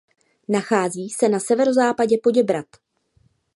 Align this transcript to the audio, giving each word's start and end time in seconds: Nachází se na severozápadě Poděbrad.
Nachází 0.47 1.09
se 1.09 1.29
na 1.29 1.39
severozápadě 1.39 2.17
Poděbrad. 2.23 2.65